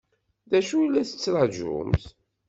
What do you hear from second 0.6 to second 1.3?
i la